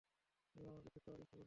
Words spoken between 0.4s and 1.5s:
তুমি আমাকে ঠিক করার চেষ্টা করেছিলে।